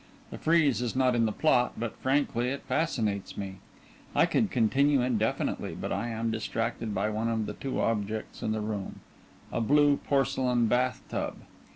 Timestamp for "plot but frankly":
1.31-2.49